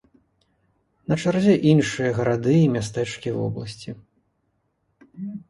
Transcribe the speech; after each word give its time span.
На 1.11 1.17
чарзе 1.23 1.53
іншыя 1.73 2.15
гарады 2.21 2.55
і 2.61 2.71
мястэчкі 2.77 3.29
вобласці. 3.37 3.89